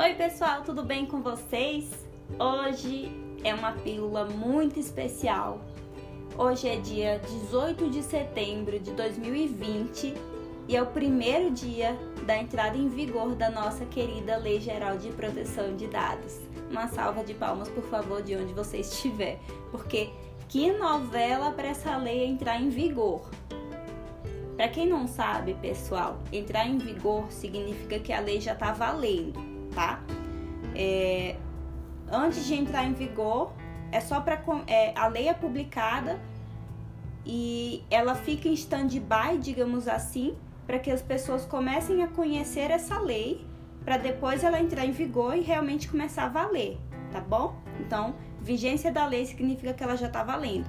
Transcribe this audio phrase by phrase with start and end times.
[0.00, 1.90] Oi, pessoal, tudo bem com vocês?
[2.38, 3.10] Hoje
[3.42, 5.60] é uma pílula muito especial.
[6.38, 10.14] Hoje é dia 18 de setembro de 2020
[10.68, 15.08] e é o primeiro dia da entrada em vigor da nossa querida Lei Geral de
[15.08, 16.38] Proteção de Dados.
[16.70, 19.40] Uma salva de palmas, por favor, de onde você estiver,
[19.72, 20.10] porque
[20.48, 23.28] que novela para essa lei entrar em vigor.
[24.56, 29.57] Para quem não sabe, pessoal, entrar em vigor significa que a lei já está valendo
[29.78, 30.00] tá?
[30.74, 31.36] É,
[32.10, 33.52] antes de entrar em vigor,
[33.92, 36.18] é só para é, a lei é publicada
[37.24, 42.98] e ela fica em stand-by, digamos assim, para que as pessoas comecem a conhecer essa
[42.98, 43.46] lei,
[43.84, 46.76] para depois ela entrar em vigor e realmente começar a valer,
[47.12, 47.54] tá bom?
[47.78, 50.68] Então, vigência da lei significa que ela já está valendo.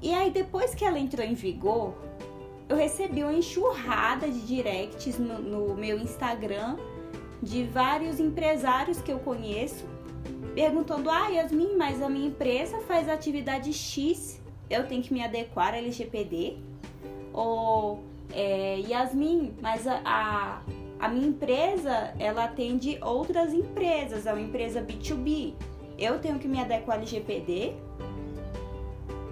[0.00, 1.94] E aí, depois que ela entrou em vigor,
[2.70, 6.78] eu recebi uma enxurrada de directs no, no meu Instagram
[7.42, 9.84] de vários empresários que eu conheço
[10.54, 14.40] perguntando: Ah, Yasmin, mas a minha empresa faz atividade X,
[14.70, 16.58] eu tenho que me adequar à LGPD?
[17.32, 20.62] Ou é, Yasmin, mas a, a,
[21.00, 25.54] a minha empresa ela atende outras empresas, é uma empresa B2B,
[25.98, 27.74] eu tenho que me adequar à LGPD?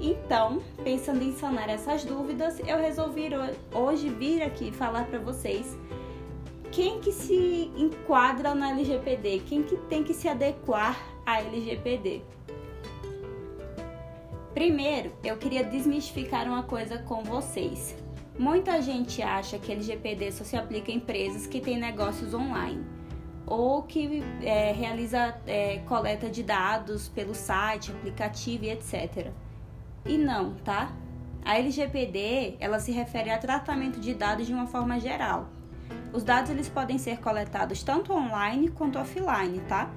[0.00, 3.28] Então, pensando em sanar essas dúvidas, eu resolvi
[3.72, 5.78] hoje vir aqui falar para vocês
[6.72, 12.22] quem que se enquadra na LGPD, quem que tem que se adequar à LGPD.
[14.54, 17.94] Primeiro, eu queria desmistificar uma coisa com vocês.
[18.38, 22.82] Muita gente acha que LGPD só se aplica a empresas que têm negócios online
[23.46, 29.30] ou que é, realiza é, coleta de dados pelo site, aplicativo e etc.
[30.06, 30.90] E não, tá?
[31.44, 35.50] A LGPD ela se refere a tratamento de dados de uma forma geral
[36.12, 39.90] os dados eles podem ser coletados tanto online quanto offline, tá?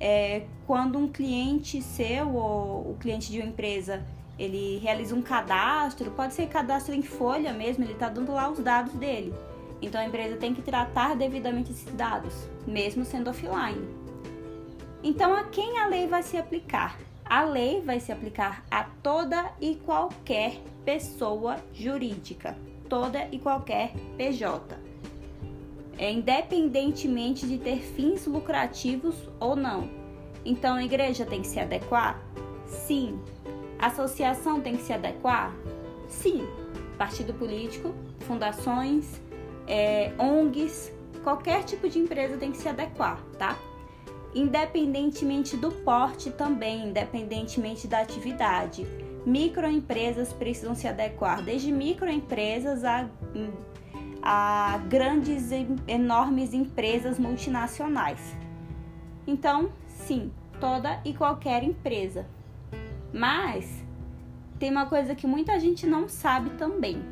[0.00, 4.04] É, quando um cliente seu ou o cliente de uma empresa
[4.36, 8.58] ele realiza um cadastro, pode ser cadastro em folha mesmo, ele está dando lá os
[8.58, 9.32] dados dele.
[9.80, 12.34] Então a empresa tem que tratar devidamente esses dados,
[12.66, 13.86] mesmo sendo offline.
[15.02, 16.98] Então a quem a lei vai se aplicar?
[17.24, 22.56] A lei vai se aplicar a toda e qualquer pessoa jurídica,
[22.88, 24.91] toda e qualquer PJ
[25.98, 29.88] é, independentemente de ter fins lucrativos ou não.
[30.44, 32.20] Então a igreja tem que se adequar?
[32.66, 33.20] Sim.
[33.78, 35.54] A associação tem que se adequar?
[36.08, 36.46] Sim.
[36.98, 39.20] Partido político, fundações,
[39.66, 40.92] é, ONGs,
[41.22, 43.58] qualquer tipo de empresa tem que se adequar, tá?
[44.34, 48.86] Independentemente do porte também, independentemente da atividade.
[49.24, 53.08] Microempresas precisam se adequar, desde microempresas a
[54.22, 58.20] a grandes e enormes empresas multinacionais.
[59.26, 62.24] Então, sim, toda e qualquer empresa.
[63.12, 63.84] Mas
[64.58, 67.02] tem uma coisa que muita gente não sabe também.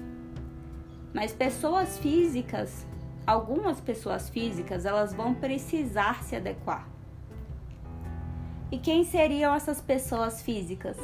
[1.12, 2.86] Mas pessoas físicas,
[3.26, 6.88] algumas pessoas físicas, elas vão precisar se adequar.
[8.70, 10.96] E quem seriam essas pessoas físicas?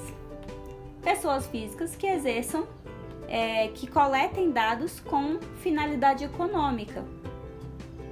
[1.03, 2.67] Pessoas físicas que exerçam
[3.29, 7.05] é, que coletem dados com finalidade econômica.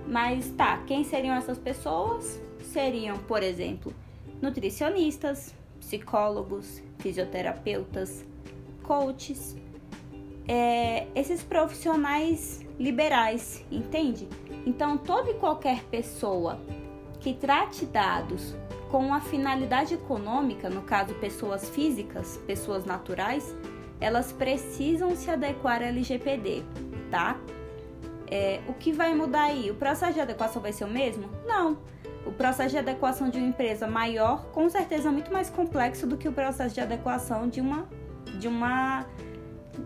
[0.07, 2.41] Mas tá, quem seriam essas pessoas?
[2.61, 3.93] Seriam, por exemplo,
[4.41, 8.25] nutricionistas, psicólogos, fisioterapeutas,
[8.83, 9.57] coaches,
[10.47, 14.29] é, esses profissionais liberais, entende?
[14.67, 16.61] Então, toda e qualquer pessoa
[17.21, 18.55] que trate dados
[18.91, 23.57] com uma finalidade econômica, no caso pessoas físicas, pessoas naturais,
[24.05, 26.63] elas precisam se adequar à LGPD,
[27.11, 27.39] tá?
[28.31, 29.71] É, o que vai mudar aí?
[29.71, 31.31] O processo de adequação vai ser o mesmo?
[31.47, 31.79] Não.
[32.27, 36.19] O processo de adequação de uma empresa maior, com certeza, é muito mais complexo do
[36.19, 37.89] que o processo de adequação de uma
[38.39, 39.07] de uma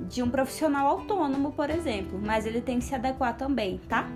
[0.08, 4.08] de um profissional autônomo, por exemplo, mas ele tem que se adequar também, tá?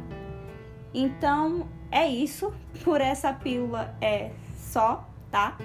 [0.93, 2.53] Então, é isso.
[2.83, 5.57] Por essa pílula é só, tá?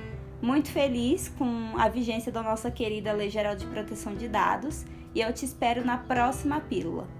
[0.42, 5.22] Muito feliz com a vigência da nossa querida Lei Geral de Proteção de Dados e
[5.22, 7.17] eu te espero na próxima pílula.